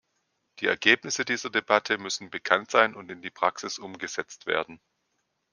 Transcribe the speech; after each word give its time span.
Die 0.57 0.65
Ergebnisse 0.65 1.25
dieser 1.25 1.51
Debatte 1.51 1.99
müssen 1.99 2.31
bekannt 2.31 2.71
sein 2.71 2.95
und 2.95 3.11
in 3.11 3.21
die 3.21 3.29
Praxis 3.29 3.77
umgesetzt 3.77 4.47
werden. 4.47 4.81